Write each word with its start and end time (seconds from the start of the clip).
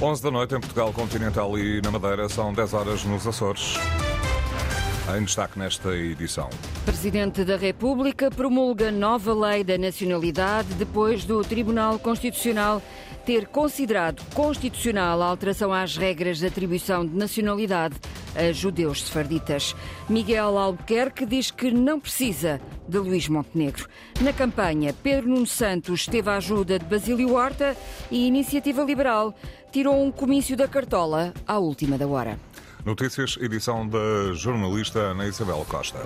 11 0.00 0.22
da 0.22 0.30
noite 0.30 0.54
em 0.54 0.60
Portugal 0.60 0.92
Continental 0.92 1.58
e 1.58 1.80
na 1.80 1.90
Madeira 1.90 2.28
são 2.28 2.52
10 2.52 2.74
horas 2.74 3.04
nos 3.04 3.26
Açores. 3.26 3.76
Em 5.16 5.24
destaque 5.24 5.58
nesta 5.58 5.96
edição. 5.96 6.50
Presidente 6.84 7.44
da 7.44 7.56
República 7.56 8.30
promulga 8.30 8.90
nova 8.92 9.32
lei 9.32 9.64
da 9.64 9.78
nacionalidade 9.78 10.74
depois 10.74 11.24
do 11.24 11.42
Tribunal 11.42 11.98
Constitucional 11.98 12.82
ter 13.24 13.46
considerado 13.46 14.22
constitucional 14.34 15.22
a 15.22 15.26
alteração 15.26 15.72
às 15.72 15.96
regras 15.96 16.38
de 16.38 16.46
atribuição 16.46 17.06
de 17.06 17.16
nacionalidade 17.16 17.96
a 18.36 18.52
judeus 18.52 19.02
sefarditas. 19.04 19.74
Miguel 20.08 20.58
Albuquerque 20.58 21.26
diz 21.26 21.50
que 21.50 21.70
não 21.70 21.98
precisa 21.98 22.60
de 22.88 22.98
Luís 22.98 23.28
Montenegro. 23.28 23.88
Na 24.20 24.32
campanha, 24.32 24.94
Pedro 25.02 25.28
Nuno 25.28 25.46
Santos 25.46 26.06
teve 26.06 26.30
a 26.30 26.36
ajuda 26.36 26.78
de 26.78 26.84
Basílio 26.84 27.34
Horta 27.34 27.76
e 28.10 28.26
Iniciativa 28.26 28.82
Liberal 28.82 29.34
tirou 29.72 30.02
um 30.02 30.10
comício 30.10 30.56
da 30.56 30.66
cartola 30.66 31.34
à 31.46 31.58
última 31.58 31.98
da 31.98 32.06
hora. 32.06 32.38
Notícias, 32.84 33.36
edição 33.40 33.86
da 33.86 34.32
jornalista 34.32 35.00
Ana 35.00 35.26
Isabel 35.26 35.66
Costa. 35.68 35.98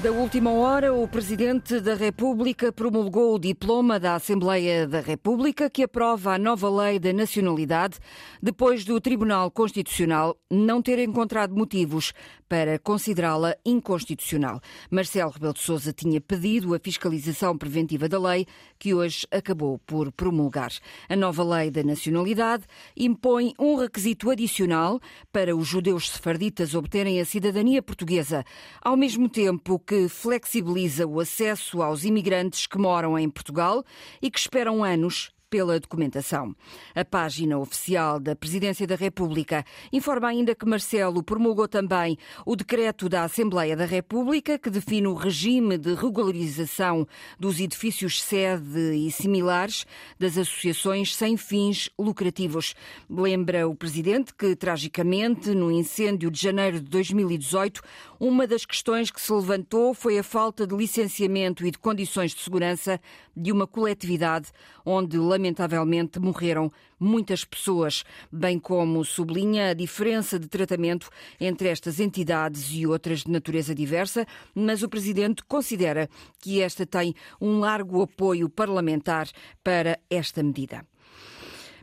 Da 0.00 0.12
última 0.12 0.52
hora, 0.52 0.94
o 0.94 1.08
Presidente 1.08 1.80
da 1.80 1.94
República 1.94 2.72
promulgou 2.72 3.34
o 3.34 3.38
diploma 3.38 3.98
da 3.98 4.14
Assembleia 4.14 4.86
da 4.86 5.00
República 5.00 5.68
que 5.68 5.82
aprova 5.82 6.34
a 6.34 6.38
nova 6.38 6.70
lei 6.70 7.00
da 7.00 7.12
nacionalidade, 7.12 7.98
depois 8.40 8.84
do 8.84 9.00
Tribunal 9.00 9.50
Constitucional 9.50 10.36
não 10.48 10.80
ter 10.80 11.00
encontrado 11.00 11.52
motivos 11.52 12.12
para 12.48 12.78
considerá-la 12.78 13.56
inconstitucional. 13.66 14.60
Marcelo 14.88 15.32
Rebelo 15.32 15.52
de 15.52 15.60
Sousa 15.60 15.92
tinha 15.92 16.20
pedido 16.20 16.74
a 16.74 16.78
fiscalização 16.78 17.58
preventiva 17.58 18.08
da 18.08 18.20
lei, 18.20 18.46
que 18.78 18.94
hoje 18.94 19.26
acabou 19.32 19.78
por 19.80 20.12
promulgar. 20.12 20.70
A 21.08 21.16
nova 21.16 21.42
lei 21.42 21.72
da 21.72 21.82
nacionalidade 21.82 22.64
impõe 22.96 23.52
um 23.58 23.74
requisito 23.74 24.30
adicional 24.30 25.00
para 25.32 25.56
os 25.56 25.66
judeus 25.66 26.08
sefarditas 26.08 26.72
obterem 26.72 27.20
a 27.20 27.24
cidadania 27.24 27.82
portuguesa, 27.82 28.44
ao 28.80 28.96
mesmo 28.96 29.28
tempo 29.28 29.78
que 29.88 30.06
flexibiliza 30.06 31.06
o 31.06 31.18
acesso 31.18 31.80
aos 31.80 32.04
imigrantes 32.04 32.66
que 32.66 32.76
moram 32.76 33.18
em 33.18 33.30
Portugal 33.30 33.82
e 34.20 34.30
que 34.30 34.38
esperam 34.38 34.84
anos 34.84 35.30
pela 35.50 35.78
documentação. 35.80 36.54
A 36.94 37.04
página 37.04 37.58
oficial 37.58 38.20
da 38.20 38.36
Presidência 38.36 38.86
da 38.86 38.96
República 38.96 39.64
informa 39.92 40.28
ainda 40.28 40.54
que 40.54 40.66
Marcelo 40.66 41.22
promulgou 41.22 41.66
também 41.66 42.18
o 42.44 42.54
decreto 42.54 43.08
da 43.08 43.24
Assembleia 43.24 43.76
da 43.76 43.84
República 43.84 44.58
que 44.58 44.70
define 44.70 45.06
o 45.06 45.14
regime 45.14 45.78
de 45.78 45.94
regularização 45.94 47.06
dos 47.38 47.60
edifícios 47.60 48.22
sede 48.22 48.94
e 48.94 49.10
similares 49.10 49.86
das 50.18 50.36
associações 50.36 51.14
sem 51.14 51.36
fins 51.36 51.90
lucrativos. 51.98 52.74
Lembra 53.08 53.68
o 53.68 53.74
Presidente 53.74 54.34
que, 54.34 54.54
tragicamente, 54.54 55.50
no 55.50 55.70
incêndio 55.70 56.30
de 56.30 56.40
janeiro 56.40 56.80
de 56.80 56.88
2018, 56.88 57.82
uma 58.20 58.46
das 58.46 58.66
questões 58.66 59.10
que 59.10 59.20
se 59.20 59.32
levantou 59.32 59.94
foi 59.94 60.18
a 60.18 60.22
falta 60.22 60.66
de 60.66 60.74
licenciamento 60.74 61.66
e 61.66 61.70
de 61.70 61.78
condições 61.78 62.34
de 62.34 62.42
segurança 62.42 63.00
de 63.36 63.52
uma 63.52 63.66
coletividade 63.66 64.48
onde, 64.84 65.16
lamentavelmente, 65.38 66.18
morreram 66.18 66.70
muitas 66.98 67.44
pessoas, 67.44 68.04
bem 68.30 68.58
como 68.58 69.04
sublinha 69.04 69.70
a 69.70 69.74
diferença 69.74 70.38
de 70.38 70.48
tratamento 70.48 71.08
entre 71.40 71.68
estas 71.68 72.00
entidades 72.00 72.68
e 72.72 72.86
outras 72.86 73.20
de 73.20 73.30
natureza 73.30 73.74
diversa, 73.74 74.26
mas 74.54 74.82
o 74.82 74.88
Presidente 74.88 75.44
considera 75.44 76.10
que 76.40 76.60
esta 76.60 76.84
tem 76.84 77.14
um 77.40 77.60
largo 77.60 78.02
apoio 78.02 78.48
parlamentar 78.48 79.28
para 79.62 79.98
esta 80.10 80.42
medida. 80.42 80.84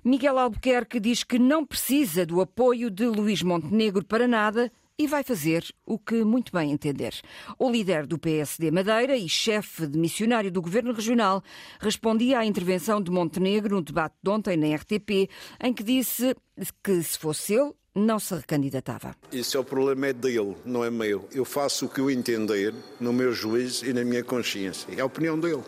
Miguel 0.03 0.37
Albuquerque 0.37 0.99
diz 0.99 1.23
que 1.23 1.39
não 1.39 1.65
precisa 1.65 2.25
do 2.25 2.39
apoio 2.39 2.91
de 2.91 3.07
Luís 3.07 3.41
Montenegro 3.41 4.05
para 4.05 4.27
nada 4.27 4.71
e 4.97 5.07
vai 5.07 5.23
fazer 5.23 5.65
o 5.85 5.99
que 5.99 6.23
muito 6.23 6.51
bem 6.51 6.71
entender. 6.71 7.13
O 7.59 7.69
líder 7.69 8.05
do 8.05 8.17
PSD 8.17 8.71
Madeira 8.71 9.17
e 9.17 9.27
chefe 9.27 9.85
de 9.87 9.97
missionário 9.97 10.51
do 10.51 10.61
governo 10.61 10.93
regional 10.93 11.43
respondia 11.79 12.39
à 12.39 12.45
intervenção 12.45 13.01
de 13.01 13.11
Montenegro 13.11 13.75
no 13.75 13.81
debate 13.81 14.15
de 14.23 14.29
ontem 14.29 14.57
na 14.57 14.75
RTP, 14.75 15.29
em 15.61 15.73
que 15.73 15.83
disse 15.83 16.35
que 16.83 17.03
se 17.03 17.17
fosse 17.17 17.53
ele, 17.53 17.73
não 17.93 18.19
se 18.19 18.35
recandidatava. 18.35 19.15
Isso 19.31 19.55
é 19.55 19.59
o 19.59 19.63
problema 19.63 20.07
é 20.07 20.13
dele, 20.13 20.55
não 20.65 20.83
é 20.83 20.89
meu. 20.89 21.27
Eu 21.31 21.45
faço 21.45 21.85
o 21.85 21.89
que 21.89 21.99
eu 21.99 22.11
entender 22.11 22.73
no 22.99 23.13
meu 23.13 23.31
juízo 23.31 23.85
e 23.85 23.93
na 23.93 24.03
minha 24.03 24.23
consciência. 24.23 24.87
É 24.95 25.01
a 25.01 25.05
opinião 25.05 25.39
dele. 25.39 25.63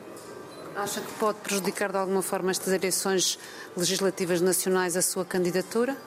Acha 0.76 1.02
que 1.02 1.12
pode 1.14 1.40
prejudicar 1.40 1.90
de 1.90 1.98
alguma 1.98 2.22
forma 2.22 2.52
estas 2.52 2.72
eleições 2.72 3.40
legislativas 3.76 4.42
nacionais 4.42 4.96
a 4.96 5.02
sua 5.02 5.26
candidatura? 5.26 5.98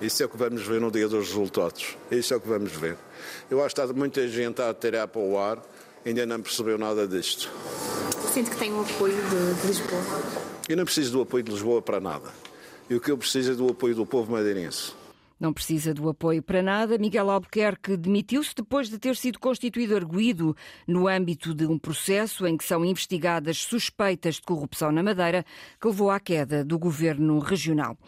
Isso 0.00 0.22
é 0.22 0.26
o 0.26 0.28
que 0.28 0.36
vamos 0.36 0.62
ver 0.62 0.80
no 0.80 0.90
dia 0.90 1.08
dos 1.08 1.28
resultados. 1.28 1.96
Isso 2.10 2.34
é 2.34 2.36
o 2.36 2.40
que 2.40 2.48
vamos 2.48 2.72
ver. 2.72 2.96
Eu 3.50 3.64
acho 3.64 3.74
que 3.74 3.80
está 3.80 3.92
muita 3.94 4.28
gente 4.28 4.60
a 4.60 4.74
tirar 4.74 5.08
para 5.08 5.20
o 5.20 5.38
ar, 5.38 5.62
ainda 6.04 6.26
não 6.26 6.40
percebeu 6.40 6.76
nada 6.76 7.06
disto. 7.06 7.50
Sinto 8.32 8.50
que 8.50 8.56
tem 8.56 8.72
o 8.72 8.82
apoio 8.82 9.16
de, 9.16 9.60
de 9.60 9.66
Lisboa. 9.66 10.02
Eu 10.68 10.76
não 10.76 10.84
preciso 10.84 11.12
do 11.12 11.22
apoio 11.22 11.42
de 11.42 11.52
Lisboa 11.52 11.80
para 11.80 11.98
nada. 11.98 12.28
E 12.90 12.94
o 12.94 13.00
que 13.00 13.10
eu 13.10 13.16
preciso 13.16 13.52
é 13.52 13.54
do 13.54 13.68
apoio 13.68 13.94
do 13.94 14.04
povo 14.04 14.30
madeirense. 14.30 14.92
Não 15.38 15.52
precisa 15.52 15.92
do 15.92 16.08
apoio 16.08 16.42
para 16.42 16.62
nada. 16.62 16.96
Miguel 16.96 17.30
Albuquerque 17.30 17.96
demitiu-se 17.96 18.54
depois 18.54 18.88
de 18.88 18.98
ter 18.98 19.14
sido 19.16 19.38
constituído 19.38 19.94
arguído 19.94 20.56
no 20.86 21.06
âmbito 21.06 21.54
de 21.54 21.66
um 21.66 21.78
processo 21.78 22.46
em 22.46 22.56
que 22.56 22.64
são 22.64 22.84
investigadas 22.84 23.58
suspeitas 23.58 24.36
de 24.36 24.42
corrupção 24.42 24.90
na 24.90 25.02
Madeira, 25.02 25.44
que 25.78 25.86
levou 25.86 26.10
à 26.10 26.18
queda 26.18 26.64
do 26.64 26.78
governo 26.78 27.38
regional. 27.38 27.98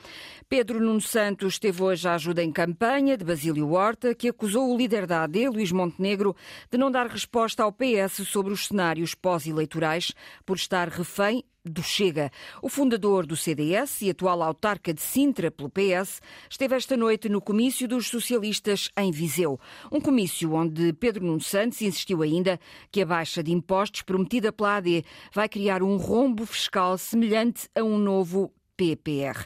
Pedro 0.48 0.80
Nuno 0.80 1.02
Santos 1.02 1.58
teve 1.58 1.82
hoje 1.82 2.08
a 2.08 2.14
ajuda 2.14 2.42
em 2.42 2.50
campanha 2.50 3.16
de 3.18 3.24
Basílio 3.24 3.72
Horta, 3.72 4.14
que 4.14 4.28
acusou 4.28 4.72
o 4.72 4.76
líder 4.76 5.06
da 5.06 5.24
AD, 5.24 5.50
Luís 5.50 5.70
Montenegro, 5.70 6.34
de 6.70 6.78
não 6.78 6.90
dar 6.90 7.06
resposta 7.08 7.62
ao 7.62 7.72
PS 7.72 8.26
sobre 8.26 8.54
os 8.54 8.68
cenários 8.68 9.14
pós-eleitorais 9.14 10.14
por 10.46 10.56
estar 10.56 10.88
refém 10.88 11.44
do 11.68 11.82
Chega. 11.82 12.30
O 12.62 12.68
fundador 12.68 13.26
do 13.26 13.36
CDS 13.36 14.02
e 14.02 14.10
atual 14.10 14.42
autarca 14.42 14.92
de 14.92 15.00
Sintra 15.00 15.50
pelo 15.50 15.70
PS 15.70 16.20
esteve 16.50 16.74
esta 16.76 16.96
noite 16.96 17.28
no 17.28 17.40
comício 17.40 17.86
dos 17.86 18.08
socialistas 18.08 18.90
em 18.96 19.10
Viseu. 19.10 19.58
Um 19.90 20.00
comício 20.00 20.52
onde 20.52 20.92
Pedro 20.92 21.24
Nuno 21.24 21.40
Santos 21.40 21.80
insistiu 21.82 22.22
ainda 22.22 22.58
que 22.90 23.02
a 23.02 23.06
baixa 23.06 23.42
de 23.42 23.52
impostos 23.52 24.02
prometida 24.02 24.52
pela 24.52 24.76
AD 24.76 25.04
vai 25.32 25.48
criar 25.48 25.82
um 25.82 25.96
rombo 25.96 26.46
fiscal 26.46 26.96
semelhante 26.96 27.68
a 27.74 27.82
um 27.82 27.98
novo 27.98 28.52
PPR. 28.76 29.44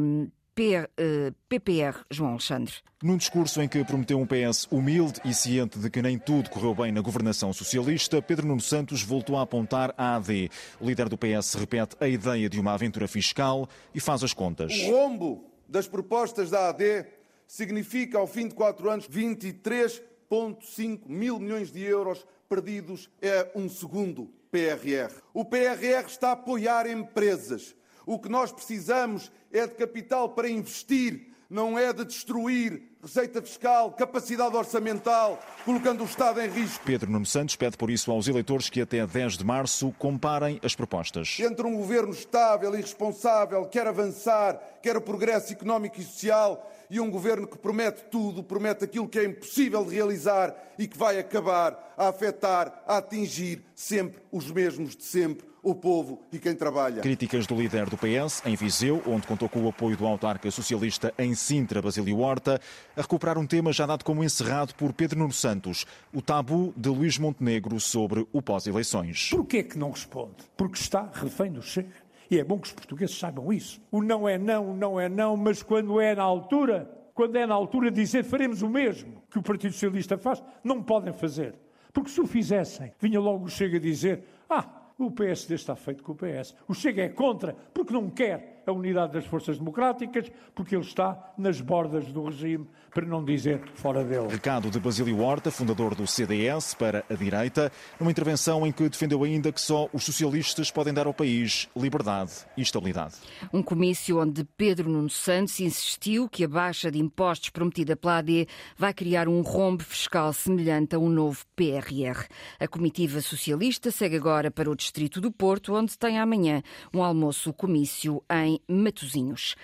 Um, 0.00 0.30
PPR, 0.54 2.04
João 2.10 2.32
Alexandre. 2.32 2.74
Num 3.02 3.16
discurso 3.16 3.62
em 3.62 3.68
que 3.68 3.82
prometeu 3.84 4.20
um 4.20 4.26
PS 4.26 4.68
humilde 4.70 5.18
e 5.24 5.32
ciente 5.32 5.78
de 5.78 5.88
que 5.88 6.02
nem 6.02 6.18
tudo 6.18 6.50
correu 6.50 6.74
bem 6.74 6.92
na 6.92 7.00
governação 7.00 7.52
socialista, 7.52 8.20
Pedro 8.20 8.46
Nuno 8.46 8.60
Santos 8.60 9.02
voltou 9.02 9.36
a 9.36 9.42
apontar 9.42 9.94
a 9.96 10.16
AD. 10.16 10.50
O 10.78 10.86
líder 10.86 11.08
do 11.08 11.16
PS 11.16 11.54
repete 11.54 11.96
a 11.98 12.06
ideia 12.06 12.50
de 12.50 12.60
uma 12.60 12.74
aventura 12.74 13.08
fiscal 13.08 13.66
e 13.94 14.00
faz 14.00 14.22
as 14.22 14.34
contas. 14.34 14.72
O 14.72 14.90
rombo 14.90 15.50
das 15.66 15.88
propostas 15.88 16.50
da 16.50 16.68
AD 16.68 17.06
significa, 17.46 18.18
ao 18.18 18.26
fim 18.26 18.46
de 18.46 18.54
quatro 18.54 18.90
anos, 18.90 19.08
23,5 19.08 21.00
mil 21.06 21.38
milhões 21.38 21.72
de 21.72 21.82
euros 21.82 22.26
perdidos. 22.46 23.08
É 23.22 23.50
um 23.54 23.70
segundo 23.70 24.30
PRR. 24.50 25.14
O 25.32 25.46
PRR 25.46 26.06
está 26.06 26.28
a 26.28 26.32
apoiar 26.32 26.86
empresas. 26.86 27.74
O 28.06 28.18
que 28.18 28.28
nós 28.28 28.52
precisamos 28.52 29.30
é 29.52 29.66
de 29.66 29.74
capital 29.74 30.30
para 30.30 30.48
investir, 30.48 31.28
não 31.48 31.78
é 31.78 31.92
de 31.92 32.04
destruir 32.04 32.82
receita 33.02 33.42
fiscal, 33.42 33.90
capacidade 33.92 34.54
orçamental, 34.54 35.42
colocando 35.64 36.02
o 36.02 36.06
Estado 36.06 36.40
em 36.40 36.48
risco. 36.48 36.84
Pedro 36.84 37.10
Nuno 37.10 37.26
Santos 37.26 37.56
pede 37.56 37.76
por 37.76 37.90
isso 37.90 38.12
aos 38.12 38.28
eleitores 38.28 38.70
que 38.70 38.80
até 38.80 39.04
10 39.04 39.38
de 39.38 39.44
março 39.44 39.92
comparem 39.98 40.60
as 40.62 40.76
propostas. 40.76 41.36
Entre 41.40 41.66
um 41.66 41.76
governo 41.76 42.12
estável 42.12 42.72
e 42.74 42.80
responsável, 42.80 43.66
quer 43.66 43.88
avançar, 43.88 44.54
quer 44.80 44.96
o 44.96 45.00
progresso 45.00 45.52
económico 45.52 46.00
e 46.00 46.04
social, 46.04 46.70
e 46.92 47.00
um 47.00 47.10
governo 47.10 47.46
que 47.46 47.56
promete 47.56 48.04
tudo, 48.10 48.42
promete 48.42 48.84
aquilo 48.84 49.08
que 49.08 49.18
é 49.18 49.24
impossível 49.24 49.82
de 49.82 49.94
realizar 49.94 50.54
e 50.78 50.86
que 50.86 50.98
vai 50.98 51.18
acabar 51.18 51.94
a 51.96 52.08
afetar, 52.08 52.82
a 52.86 52.98
atingir 52.98 53.64
sempre 53.74 54.20
os 54.30 54.50
mesmos 54.50 54.94
de 54.94 55.02
sempre, 55.02 55.46
o 55.62 55.74
povo 55.74 56.20
e 56.30 56.38
quem 56.38 56.54
trabalha. 56.54 57.00
Críticas 57.00 57.46
do 57.46 57.54
líder 57.54 57.88
do 57.88 57.96
PS 57.96 58.42
em 58.44 58.56
Viseu, 58.56 59.00
onde 59.06 59.26
contou 59.26 59.48
com 59.48 59.62
o 59.62 59.68
apoio 59.68 59.96
do 59.96 60.06
autarca 60.06 60.50
socialista 60.50 61.14
em 61.16 61.34
Sintra, 61.34 61.80
Basílio 61.80 62.18
Horta, 62.18 62.60
a 62.94 63.00
recuperar 63.00 63.38
um 63.38 63.46
tema 63.46 63.72
já 63.72 63.86
dado 63.86 64.04
como 64.04 64.22
encerrado 64.22 64.74
por 64.74 64.92
Pedro 64.92 65.20
Nuno 65.20 65.32
Santos, 65.32 65.86
o 66.12 66.20
tabu 66.20 66.74
de 66.76 66.90
Luís 66.90 67.16
Montenegro 67.16 67.80
sobre 67.80 68.26
o 68.32 68.42
pós-eleições. 68.42 69.30
Por 69.30 69.46
que 69.46 69.58
é 69.58 69.62
que 69.62 69.78
não 69.78 69.92
responde? 69.92 70.34
Porque 70.56 70.78
está 70.78 71.08
refém 71.14 71.52
do 71.52 71.62
Chega. 71.62 72.01
E 72.32 72.38
é 72.38 72.44
bom 72.44 72.58
que 72.58 72.66
os 72.66 72.72
portugueses 72.72 73.18
saibam 73.18 73.52
isso. 73.52 73.78
O 73.90 74.00
não 74.00 74.26
é 74.26 74.38
não, 74.38 74.74
não 74.74 74.98
é 74.98 75.06
não, 75.06 75.36
mas 75.36 75.62
quando 75.62 76.00
é 76.00 76.14
na 76.14 76.22
altura, 76.22 76.90
quando 77.12 77.36
é 77.36 77.44
na 77.44 77.54
altura 77.54 77.90
dizer 77.90 78.24
faremos 78.24 78.62
o 78.62 78.70
mesmo 78.70 79.22
que 79.30 79.38
o 79.38 79.42
Partido 79.42 79.74
Socialista 79.74 80.16
faz, 80.16 80.42
não 80.64 80.82
podem 80.82 81.12
fazer. 81.12 81.54
Porque 81.92 82.08
se 82.08 82.22
o 82.22 82.26
fizessem, 82.26 82.90
vinha 82.98 83.20
logo 83.20 83.44
o 83.44 83.50
Chega 83.50 83.78
dizer: 83.78 84.24
ah, 84.48 84.64
O 84.98 85.10
PSD 85.10 85.56
está 85.56 85.76
feito 85.76 86.02
com 86.02 86.12
o 86.12 86.14
PS. 86.14 86.54
O 86.66 86.72
Chega 86.72 87.02
é 87.02 87.10
contra, 87.10 87.54
porque 87.74 87.92
não 87.92 88.08
quer 88.08 88.61
a 88.66 88.72
unidade 88.72 89.12
das 89.12 89.26
forças 89.26 89.58
democráticas, 89.58 90.30
porque 90.54 90.74
ele 90.74 90.84
está 90.84 91.32
nas 91.36 91.60
bordas 91.60 92.06
do 92.12 92.24
regime, 92.24 92.66
para 92.92 93.06
não 93.06 93.24
dizer 93.24 93.62
fora 93.74 94.04
dele. 94.04 94.28
Recado 94.28 94.70
de 94.70 94.78
Basílio 94.78 95.20
Horta, 95.20 95.50
fundador 95.50 95.94
do 95.94 96.06
CDS, 96.06 96.74
para 96.74 97.04
a 97.08 97.14
direita, 97.14 97.72
numa 97.98 98.10
intervenção 98.10 98.66
em 98.66 98.72
que 98.72 98.88
defendeu 98.88 99.24
ainda 99.24 99.50
que 99.50 99.60
só 99.60 99.88
os 99.92 100.04
socialistas 100.04 100.70
podem 100.70 100.92
dar 100.92 101.06
ao 101.06 101.14
país 101.14 101.68
liberdade 101.76 102.32
e 102.56 102.62
estabilidade. 102.62 103.14
Um 103.52 103.62
comício 103.62 104.20
onde 104.20 104.44
Pedro 104.44 104.90
Nuno 104.90 105.10
Santos 105.10 105.58
insistiu 105.60 106.28
que 106.28 106.44
a 106.44 106.48
baixa 106.48 106.90
de 106.90 106.98
impostos 106.98 107.50
prometida 107.50 107.96
pela 107.96 108.18
AD 108.18 108.46
vai 108.76 108.92
criar 108.92 109.28
um 109.28 109.40
rombo 109.40 109.82
fiscal 109.82 110.32
semelhante 110.32 110.94
a 110.94 110.98
um 110.98 111.08
novo 111.08 111.44
PRR. 111.56 112.26
A 112.60 112.68
comitiva 112.68 113.20
socialista 113.20 113.90
segue 113.90 114.16
agora 114.16 114.50
para 114.50 114.70
o 114.70 114.76
distrito 114.76 115.20
do 115.20 115.32
Porto, 115.32 115.74
onde 115.74 115.98
tem 115.98 116.18
amanhã 116.18 116.62
um 116.92 117.02
almoço-comício 117.02 118.22
em 118.30 118.51
Matosinhos. 118.68 119.54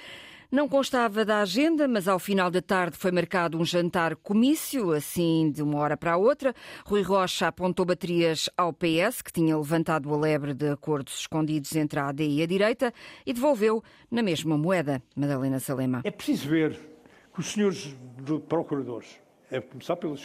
Não 0.50 0.66
constava 0.66 1.26
da 1.26 1.40
agenda, 1.40 1.86
mas 1.86 2.08
ao 2.08 2.18
final 2.18 2.50
da 2.50 2.62
tarde 2.62 2.96
foi 2.96 3.10
marcado 3.10 3.58
um 3.58 3.64
jantar-comício, 3.66 4.92
assim 4.92 5.50
de 5.50 5.62
uma 5.62 5.78
hora 5.78 5.94
para 5.94 6.14
a 6.14 6.16
outra. 6.16 6.54
Rui 6.86 7.02
Rocha 7.02 7.48
apontou 7.48 7.84
baterias 7.84 8.48
ao 8.56 8.72
PS, 8.72 9.20
que 9.20 9.30
tinha 9.30 9.58
levantado 9.58 10.08
o 10.08 10.18
lebre 10.18 10.54
de 10.54 10.70
acordos 10.70 11.20
escondidos 11.20 11.76
entre 11.76 12.00
a 12.00 12.08
AD 12.08 12.26
e 12.26 12.42
a 12.42 12.46
direita, 12.46 12.94
e 13.26 13.34
devolveu 13.34 13.84
na 14.10 14.22
mesma 14.22 14.56
moeda. 14.56 15.02
Madalena 15.14 15.60
Salema. 15.60 16.00
É 16.02 16.10
preciso 16.10 16.48
ver 16.48 16.80
que 17.34 17.40
os 17.40 17.52
senhores 17.52 17.94
de 18.16 18.38
procuradores, 18.38 19.20
é 19.50 19.60
começar 19.60 19.96
pelos 19.96 20.22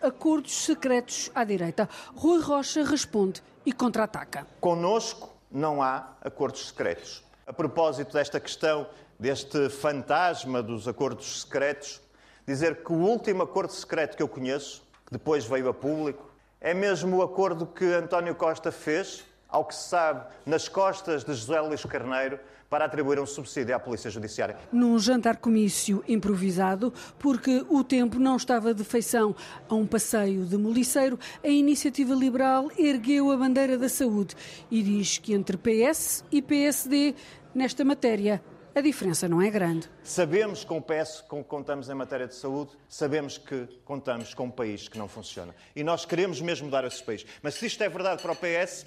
Acordos 0.00 0.52
secretos 0.52 1.30
à 1.34 1.42
direita. 1.42 1.88
Rui 2.14 2.40
Rocha 2.40 2.84
responde 2.84 3.42
e 3.66 3.72
contra-ataca. 3.72 4.46
Conosco 4.60 5.34
não 5.50 5.82
há 5.82 6.12
acordos 6.22 6.68
secretos. 6.68 7.24
A 7.44 7.52
propósito 7.52 8.12
desta 8.12 8.38
questão, 8.38 8.86
deste 9.18 9.68
fantasma 9.68 10.62
dos 10.62 10.86
acordos 10.86 11.42
secretos, 11.42 12.00
dizer 12.46 12.84
que 12.84 12.92
o 12.92 12.96
último 12.96 13.42
acordo 13.42 13.72
secreto 13.72 14.16
que 14.16 14.22
eu 14.22 14.28
conheço, 14.28 14.82
que 15.04 15.12
depois 15.12 15.44
veio 15.44 15.68
a 15.68 15.74
público, 15.74 16.30
é 16.60 16.72
mesmo 16.72 17.16
o 17.16 17.22
acordo 17.22 17.66
que 17.66 17.84
António 17.84 18.36
Costa 18.36 18.70
fez, 18.70 19.24
ao 19.48 19.64
que 19.64 19.74
se 19.74 19.88
sabe, 19.88 20.26
nas 20.44 20.68
costas 20.68 21.24
de 21.24 21.34
José 21.34 21.60
Luís 21.60 21.84
Carneiro, 21.84 22.38
para 22.76 22.84
atribuir 22.84 23.18
um 23.18 23.24
subsídio 23.24 23.74
à 23.74 23.80
Polícia 23.80 24.10
Judiciária. 24.10 24.54
Num 24.70 24.98
jantar-comício 24.98 26.04
improvisado, 26.06 26.92
porque 27.18 27.64
o 27.70 27.82
tempo 27.82 28.18
não 28.18 28.36
estava 28.36 28.74
de 28.74 28.84
feição 28.84 29.34
a 29.66 29.74
um 29.74 29.86
passeio 29.86 30.44
de 30.44 30.58
moliceiro, 30.58 31.18
a 31.42 31.48
Iniciativa 31.48 32.14
Liberal 32.14 32.70
ergueu 32.76 33.30
a 33.30 33.36
bandeira 33.38 33.78
da 33.78 33.88
saúde 33.88 34.34
e 34.70 34.82
diz 34.82 35.16
que 35.16 35.32
entre 35.32 35.56
PS 35.56 36.22
e 36.30 36.42
PSD, 36.42 37.14
nesta 37.54 37.82
matéria, 37.82 38.42
a 38.74 38.82
diferença 38.82 39.26
não 39.26 39.40
é 39.40 39.48
grande. 39.48 39.88
Sabemos 40.02 40.62
com 40.62 40.76
o 40.76 40.82
PS 40.82 41.22
com 41.26 41.42
que 41.42 41.48
contamos 41.48 41.88
em 41.88 41.94
matéria 41.94 42.26
de 42.28 42.34
saúde, 42.34 42.72
sabemos 42.90 43.38
que 43.38 43.66
contamos 43.86 44.34
com 44.34 44.44
um 44.44 44.50
país 44.50 44.86
que 44.86 44.98
não 44.98 45.08
funciona. 45.08 45.54
E 45.74 45.82
nós 45.82 46.04
queremos 46.04 46.42
mesmo 46.42 46.66
mudar 46.66 46.84
esse 46.84 47.02
país. 47.02 47.24
Mas 47.42 47.54
se 47.54 47.64
isto 47.64 47.82
é 47.82 47.88
verdade 47.88 48.20
para 48.20 48.32
o 48.32 48.36
PS, 48.36 48.84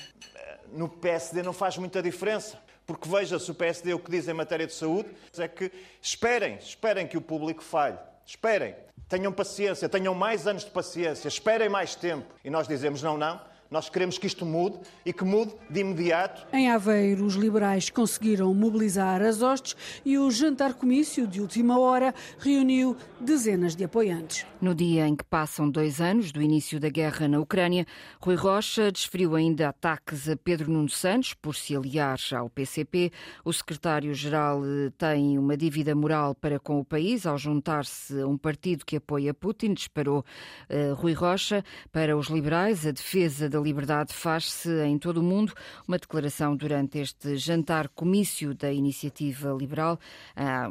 no 0.72 0.88
PSD 0.88 1.42
não 1.42 1.54
faz 1.54 1.76
muita 1.80 2.04
diferença. 2.04 2.60
Porque 2.90 3.08
veja-se 3.08 3.52
o 3.52 3.54
PSD 3.54 3.94
o 3.94 4.00
que 4.00 4.10
diz 4.10 4.28
em 4.28 4.34
matéria 4.34 4.66
de 4.66 4.74
saúde, 4.74 5.12
é 5.38 5.48
que 5.48 5.72
esperem, 6.02 6.56
esperem 6.56 7.06
que 7.06 7.16
o 7.16 7.22
público 7.22 7.62
falhe. 7.62 8.00
Esperem, 8.26 8.76
tenham 9.08 9.32
paciência, 9.32 9.88
tenham 9.88 10.16
mais 10.16 10.48
anos 10.48 10.66
de 10.66 10.72
paciência, 10.72 11.28
esperem 11.28 11.70
mais 11.70 11.94
tempo. 11.94 12.26
E 12.44 12.50
nós 12.50 12.68
dizemos 12.68 13.04
não, 13.04 13.16
não, 13.16 13.40
nós 13.72 13.90
queremos 13.90 14.18
que 14.18 14.28
isto 14.28 14.46
mude 14.46 14.80
e 15.06 15.14
que 15.14 15.24
mude 15.24 15.54
de 15.70 15.82
imediato. 15.82 16.48
Em 16.52 16.70
Aveiro, 16.70 17.26
os 17.26 17.36
liberais 17.36 17.90
conseguiram 17.90 18.54
mobilizar 18.54 19.22
as 19.22 19.42
hostes 19.42 19.76
e 20.04 20.18
o 20.18 20.30
jantar-comício 20.32 21.28
de 21.28 21.42
última 21.42 21.80
hora 21.80 22.14
reuniu 22.40 22.98
dezenas 23.20 23.76
de 23.76 23.84
apoiantes. 23.84 24.46
No 24.62 24.74
dia 24.74 25.08
em 25.08 25.16
que 25.16 25.24
passam 25.24 25.70
dois 25.70 26.02
anos 26.02 26.32
do 26.32 26.42
início 26.42 26.80
da 26.80 26.90
guerra 26.90 27.28
na 27.28 27.40
Ucrânia, 27.40 27.86
Rui 28.20 28.36
Rocha 28.36 28.92
desferiu 28.92 29.36
ainda 29.36 29.70
ataques 29.70 30.28
a 30.28 30.36
Pedro 30.36 30.72
Nuno 30.72 30.90
Santos 30.90 31.34
por 31.34 31.56
se 31.56 31.76
aliar 31.76 32.18
ao 32.36 32.50
PCP. 32.50 33.12
O 33.46 33.54
secretário-geral 33.54 34.62
eh, 34.66 34.92
tem 34.98 35.38
uma 35.38 35.56
dívida 35.56 35.94
moral 35.96 36.34
para 36.34 36.60
com 36.60 36.80
o 36.80 36.86
país 36.86 37.26
ao 37.26 37.38
juntar-se 37.38 38.20
a 38.20 38.28
um 38.28 38.38
partido 38.38 38.86
que 38.86 38.98
apoia 38.98 39.34
Putin. 39.34 39.74
Disparou 39.74 40.26
uh, 40.70 40.94
Rui 40.96 41.14
Rocha. 41.14 41.64
Para 41.92 42.18
os 42.18 42.28
liberais, 42.28 42.86
a 42.86 42.92
defesa 42.92 43.48
da 43.50 43.59
da 43.60 43.64
liberdade 43.64 44.14
faz-se 44.14 44.70
em 44.86 44.98
todo 44.98 45.18
o 45.18 45.24
mundo. 45.24 45.54
Uma 45.88 45.98
declaração 45.98 46.56
durante 46.56 46.98
este 46.98 47.36
jantar-comício 47.36 48.54
da 48.56 48.72
Iniciativa 48.72 49.52
Liberal, 49.52 50.00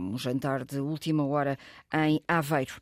um 0.01 0.17
jantar 0.17 0.65
de 0.65 0.81
última 0.81 1.25
hora 1.27 1.59
em 1.93 2.21
Aveiro. 2.27 2.81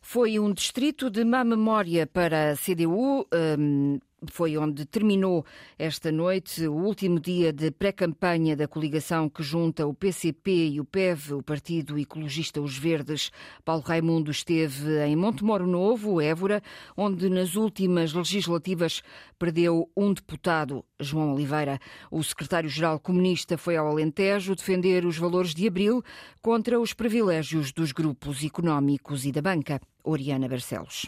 Foi 0.00 0.38
um 0.38 0.52
distrito 0.52 1.08
de 1.08 1.24
má 1.24 1.44
memória 1.44 2.06
para 2.06 2.50
a 2.52 2.56
CDU. 2.56 3.26
Um, 3.32 4.00
foi 4.30 4.56
onde 4.56 4.84
terminou 4.84 5.44
esta 5.78 6.12
noite 6.12 6.66
o 6.66 6.74
último 6.74 7.18
dia 7.18 7.52
de 7.52 7.70
pré-campanha 7.70 8.56
da 8.56 8.68
coligação 8.68 9.28
que 9.28 9.42
junta 9.42 9.86
o 9.86 9.94
PCP 9.94 10.68
e 10.68 10.80
o 10.80 10.84
PEV, 10.84 11.34
o 11.34 11.42
Partido 11.42 11.98
Ecologista 11.98 12.60
Os 12.60 12.76
Verdes. 12.76 13.30
Paulo 13.64 13.82
Raimundo 13.82 14.30
esteve 14.30 15.04
em 15.04 15.16
Montemoro 15.16 15.66
Novo, 15.66 16.20
Évora, 16.20 16.62
onde 16.96 17.28
nas 17.28 17.56
últimas 17.56 18.12
legislativas 18.12 19.02
perdeu 19.38 19.90
um 19.96 20.12
deputado, 20.12 20.84
João 21.00 21.34
Oliveira. 21.34 21.78
O 22.10 22.22
secretário-geral 22.22 23.00
comunista 23.00 23.58
foi 23.58 23.76
ao 23.76 23.88
Alentejo 23.88 24.54
defender 24.54 25.04
os 25.04 25.18
valores 25.18 25.54
de 25.54 25.66
abril 25.66 26.02
contra 26.40 26.78
os 26.78 26.92
privilégios 26.92 27.72
dos 27.72 27.92
grupos 27.92 28.44
económicos 28.44 29.24
e 29.24 29.32
da 29.32 29.42
banca. 29.42 29.80
Oriana 30.04 30.48
Barcelos. 30.48 31.06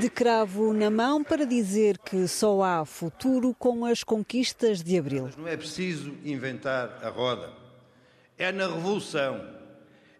De 0.00 0.10
cravo 0.10 0.72
na 0.72 0.90
mão 0.90 1.22
para 1.22 1.46
dizer 1.46 1.98
que 1.98 2.26
só 2.26 2.62
há 2.62 2.84
futuro 2.84 3.54
com 3.58 3.84
as 3.84 4.02
conquistas 4.02 4.82
de 4.82 4.98
Abril. 4.98 5.24
Mas 5.24 5.36
não 5.36 5.46
é 5.46 5.56
preciso 5.56 6.14
inventar 6.24 6.98
a 7.02 7.08
roda. 7.08 7.52
É 8.36 8.50
na 8.50 8.66
Revolução, 8.66 9.40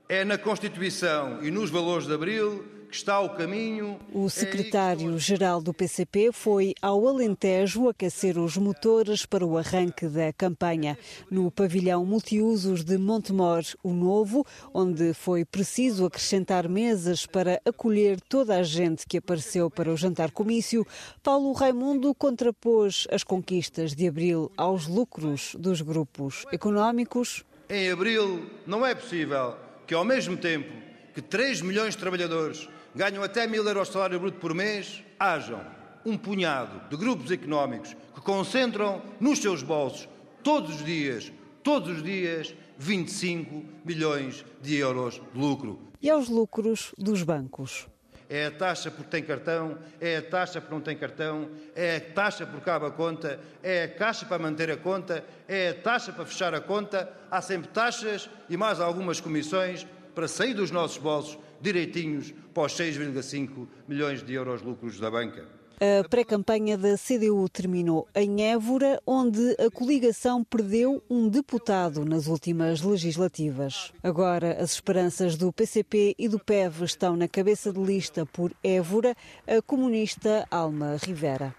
é 0.09 0.25
na 0.25 0.39
Constituição 0.39 1.43
e 1.43 1.51
nos 1.51 1.71
valores 1.71 2.07
de 2.07 2.15
Abril 2.15 2.78
que 2.89 2.97
está 2.97 3.21
o 3.21 3.31
caminho. 3.31 3.99
O 4.13 4.27
é 4.27 4.29
secretário-geral 4.31 5.61
do 5.61 5.75
PCP 5.75 6.33
foi 6.33 6.75
ao 6.81 7.07
Alentejo 7.07 7.89
aquecer 7.89 8.39
os 8.39 8.57
motores 8.57 9.27
para 9.27 9.45
o 9.45 9.59
arranque 9.59 10.07
da 10.07 10.33
campanha. 10.33 10.99
No 11.31 11.51
pavilhão 11.51 12.05
multiusos 12.05 12.83
de 12.83 12.97
Montemor, 12.97 13.63
o 13.83 13.93
Novo, 13.93 14.45
onde 14.73 15.13
foi 15.13 15.45
preciso 15.45 16.07
acrescentar 16.07 16.69
mesas 16.69 17.27
para 17.27 17.61
acolher 17.65 18.21
toda 18.23 18.57
a 18.57 18.63
gente 18.63 19.07
que 19.07 19.19
apareceu 19.19 19.71
para 19.71 19.93
o 19.93 19.97
jantar-comício, 19.97 20.87
Paulo 21.23 21.53
Raimundo 21.53 22.15
contrapôs 22.15 23.07
as 23.11 23.23
conquistas 23.23 23.95
de 23.95 24.09
abril 24.09 24.51
aos 24.57 24.87
lucros 24.87 25.55
dos 25.59 25.83
grupos 25.83 26.47
económicos. 26.51 27.45
Em 27.69 27.91
abril, 27.91 28.47
não 28.67 28.87
é 28.87 28.95
possível 28.95 29.57
que, 29.87 29.95
ao 29.95 30.05
mesmo 30.05 30.37
tempo 30.37 30.73
que 31.15 31.21
3 31.21 31.63
milhões 31.63 31.95
de 31.95 31.99
trabalhadores 31.99 32.69
ganham 32.99 33.23
até 33.23 33.47
mil 33.47 33.65
euros 33.65 33.87
de 33.87 33.93
salário 33.93 34.19
bruto 34.19 34.41
por 34.41 34.53
mês, 34.53 35.05
hajam 35.21 35.65
um 36.05 36.19
punhado 36.19 36.81
de 36.91 36.97
grupos 36.97 37.31
económicos 37.31 37.97
que 38.13 38.21
concentram 38.21 39.01
nos 39.21 39.39
seus 39.39 39.63
bolsos 39.63 40.09
todos 40.43 40.75
os 40.75 40.85
dias, 40.85 41.33
todos 41.63 41.99
os 41.99 42.03
dias, 42.03 42.53
25 42.77 43.65
milhões 43.85 44.45
de 44.61 44.75
euros 44.75 45.23
de 45.33 45.41
lucro. 45.41 45.79
E 46.03 46.11
aos 46.11 46.29
lucros 46.29 46.93
dos 46.99 47.23
bancos? 47.23 47.87
É 48.29 48.47
a 48.47 48.51
taxa 48.51 48.91
porque 48.91 49.09
tem 49.09 49.23
cartão, 49.23 49.79
é 50.01 50.17
a 50.17 50.23
taxa 50.23 50.61
porque 50.61 50.75
não 50.75 50.83
tem 50.83 50.97
cartão, 50.97 51.49
é 51.77 51.97
a 51.97 52.01
taxa 52.01 52.47
porque 52.47 52.65
cabe 52.65 52.87
a 52.87 52.91
conta, 52.91 53.39
é 53.63 53.85
a 53.85 53.89
caixa 53.89 54.27
para 54.27 54.43
manter 54.43 54.73
a 54.73 54.77
conta, 54.77 55.25
é 55.47 55.69
a 55.69 55.75
taxa 55.75 56.13
para 56.13 56.27
fechar 56.27 56.53
a 56.53 56.61
conta. 56.61 57.09
Há 57.31 57.41
sempre 57.41 57.69
taxas 57.69 58.29
e 58.51 58.57
mais 58.57 58.81
algumas 58.81 59.21
comissões 59.21 59.87
para 60.17 60.27
sair 60.27 60.53
dos 60.53 60.73
nossos 60.73 60.99
bolsos 60.99 61.39
direitinhos 61.61 62.35
para 62.55 62.65
os 62.65 62.73
6,5 62.73 63.67
milhões 63.87 64.23
de 64.23 64.35
euros 64.35 64.63
lucros 64.63 64.99
da 64.99 65.11
banca. 65.11 65.59
A 65.81 66.09
pré-campanha 66.09 66.77
da 66.77 66.97
CDU 66.99 67.49
terminou 67.49 68.09
em 68.13 68.43
Évora, 68.43 69.01
onde 69.07 69.55
a 69.65 69.71
coligação 69.71 70.43
perdeu 70.43 71.01
um 71.09 71.29
deputado 71.29 72.05
nas 72.05 72.27
últimas 72.27 72.83
legislativas. 72.83 73.93
Agora, 74.03 74.61
as 74.61 74.73
esperanças 74.73 75.37
do 75.37 75.53
PCP 75.53 76.17
e 76.19 76.29
do 76.29 76.41
PEV 76.41 76.83
estão 76.83 77.15
na 77.15 77.29
cabeça 77.29 77.73
de 77.73 77.81
lista 77.81 78.27
por 78.27 78.53
Évora, 78.65 79.15
a 79.47 79.63
comunista 79.63 80.45
Alma 80.51 80.97
Rivera. 81.01 81.55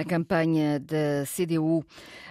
A 0.00 0.04
campanha 0.04 0.80
da 0.80 1.24
CDU. 1.26 1.84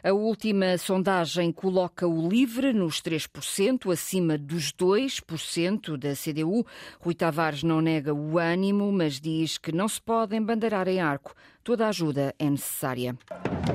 A 0.04 0.12
última 0.12 0.78
sondagem 0.78 1.52
coloca 1.52 2.08
o 2.08 2.28
LIVRE 2.28 2.74
nos 2.74 3.00
3%, 3.02 3.92
acima 3.92 4.38
dos 4.38 4.72
2% 4.74 5.96
da 5.96 6.14
CDU. 6.16 6.66
Rui 7.00 7.14
Tavares 7.14 7.62
não 7.62 7.80
nega 7.80 8.14
o 8.14 8.40
ânimo, 8.40 8.92
mas 8.92 9.20
diz 9.20 9.58
que 9.58 9.72
não 9.72 9.88
se 9.88 10.02
pode 10.02 10.36
embandeirar 10.36 10.88
em 10.88 11.00
arco. 11.00 11.36
Toda 11.64 11.86
a 11.86 11.90
ajuda 11.90 12.34
é 12.40 12.50
necessária. 12.50 13.16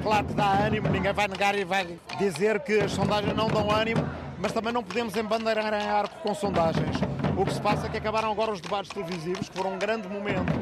Claro 0.02 0.26
que 0.26 0.34
dá 0.34 0.66
ânimo, 0.66 0.88
ninguém 0.88 1.12
vai 1.12 1.28
negar 1.28 1.56
e 1.56 1.64
vai 1.64 1.98
dizer 2.18 2.58
que 2.60 2.80
as 2.80 2.90
sondagens 2.90 3.36
não 3.36 3.46
dão 3.46 3.70
ânimo, 3.70 4.02
mas 4.40 4.50
também 4.50 4.72
não 4.72 4.82
podemos 4.82 5.14
embandeirar 5.14 5.72
em 5.72 5.86
arco 5.86 6.18
com 6.20 6.34
sondagens. 6.34 6.96
O 7.36 7.44
que 7.44 7.54
se 7.54 7.60
passa 7.60 7.86
é 7.86 7.90
que 7.90 7.98
acabaram 7.98 8.32
agora 8.32 8.50
os 8.50 8.60
debates 8.60 8.90
televisivos, 8.90 9.48
que 9.48 9.56
foram 9.56 9.74
um 9.74 9.78
grande 9.78 10.08
momento 10.08 10.52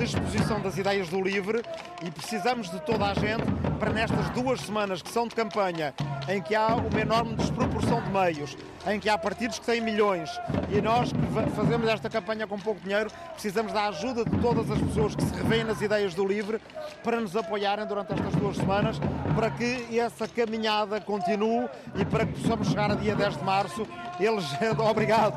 de 0.00 0.06
exposição 0.06 0.58
das 0.62 0.78
ideias 0.78 1.10
do 1.10 1.20
LIVRE 1.20 1.60
e 2.02 2.10
precisamos 2.10 2.70
de 2.70 2.80
toda 2.80 3.04
a 3.04 3.12
gente 3.12 3.44
para 3.78 3.92
nestas 3.92 4.30
duas 4.30 4.58
semanas 4.62 5.02
que 5.02 5.10
são 5.10 5.28
de 5.28 5.34
campanha, 5.34 5.92
em 6.26 6.40
que 6.40 6.54
há 6.54 6.74
uma 6.74 6.98
enorme 6.98 7.34
desproporção 7.34 8.00
de 8.00 8.08
meios, 8.10 8.56
em 8.86 8.98
que 8.98 9.10
há 9.10 9.18
partidos 9.18 9.58
que 9.58 9.66
têm 9.66 9.82
milhões 9.82 10.30
e 10.70 10.80
nós 10.80 11.12
que 11.12 11.50
fazemos 11.54 11.86
esta 11.86 12.08
campanha 12.08 12.46
com 12.46 12.58
pouco 12.58 12.80
dinheiro 12.80 13.10
precisamos 13.32 13.74
da 13.74 13.88
ajuda 13.88 14.24
de 14.24 14.38
todas 14.38 14.70
as 14.70 14.78
pessoas 14.78 15.14
que 15.14 15.22
se 15.22 15.34
revêem 15.34 15.64
nas 15.64 15.82
ideias 15.82 16.14
do 16.14 16.26
LIVRE 16.26 16.62
para 17.04 17.20
nos 17.20 17.36
apoiarem 17.36 17.84
durante 17.86 18.14
estas 18.14 18.34
duas 18.36 18.56
semanas, 18.56 18.98
para 19.34 19.50
que 19.50 19.98
essa 19.98 20.26
caminhada 20.26 20.98
continue 21.02 21.68
e 21.94 22.06
para 22.06 22.24
que 22.24 22.40
possamos 22.40 22.68
chegar 22.68 22.90
a 22.90 22.94
dia 22.94 23.14
10 23.14 23.36
de 23.36 23.44
março 23.44 23.86
elegendo, 24.18 24.80
obrigado, 24.82 25.34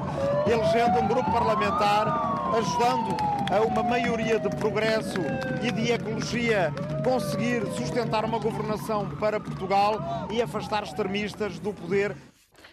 elegendo 0.47 0.99
um 0.99 1.07
grupo 1.09 1.29
parlamentar 1.33 2.32
ajudando 2.55 3.17
a 3.51 3.61
uma 3.61 3.81
maioria 3.81 4.39
de 4.39 4.49
progresso 4.57 5.19
e 5.63 5.71
de 5.71 5.91
ecologia 5.91 6.71
conseguir 7.03 7.65
sustentar 7.75 8.23
uma 8.23 8.37
governação 8.37 9.09
para 9.17 9.39
Portugal 9.39 10.27
e 10.31 10.41
afastar 10.41 10.83
extremistas 10.83 11.57
do 11.57 11.73
poder. 11.73 12.15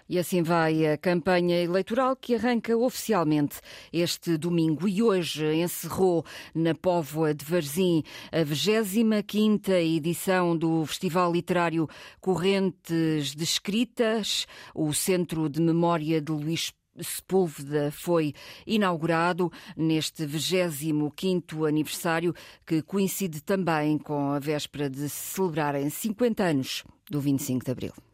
E 0.06 0.18
assim 0.18 0.42
vai 0.42 0.86
a 0.86 0.98
campanha 0.98 1.62
eleitoral 1.62 2.16
que 2.16 2.34
arranca 2.34 2.76
oficialmente 2.76 3.60
este 3.92 4.36
domingo 4.36 4.88
e 4.88 5.00
hoje 5.02 5.54
encerrou 5.54 6.26
na 6.52 6.74
Póvoa 6.74 7.32
de 7.32 7.44
Varzim 7.44 8.02
a 8.32 8.42
25 8.42 9.70
edição 9.70 10.56
do 10.56 10.84
Festival 10.84 11.32
Literário 11.32 11.88
Correntes 12.20 13.36
de 13.36 13.44
Escritas, 13.44 14.46
o 14.74 14.92
Centro 14.92 15.48
de 15.48 15.60
Memória 15.60 16.20
de 16.20 16.32
Luís 16.32 16.72
Sepúlveda 17.02 17.90
foi 17.90 18.34
inaugurado 18.66 19.52
neste 19.76 20.26
25º 20.26 21.66
aniversário, 21.66 22.34
que 22.66 22.82
coincide 22.82 23.40
também 23.42 23.98
com 23.98 24.32
a 24.32 24.38
véspera 24.38 24.88
de 24.88 25.08
se 25.08 25.34
celebrarem 25.34 25.88
50 25.88 26.42
anos 26.42 26.84
do 27.10 27.20
25 27.20 27.64
de 27.64 27.70
Abril. 27.70 28.09